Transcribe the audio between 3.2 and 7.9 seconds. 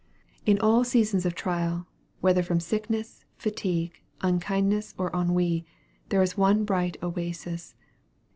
fatigue, unkindness, or ennui, there is one bright oasis.